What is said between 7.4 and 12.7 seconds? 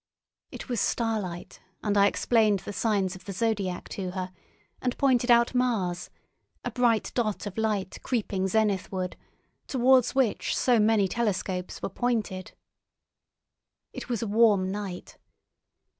of light creeping zenithward, towards which so many telescopes were pointed.